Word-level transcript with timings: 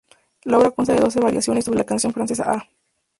La 0.45 0.57
obra 0.57 0.71
consta 0.71 0.95
de 0.95 0.99
doce 0.99 1.19
variaciones 1.19 1.63
sobre 1.63 1.77
la 1.77 1.85
canción 1.85 2.11
francesa 2.11 2.45
"Ah! 2.47 2.67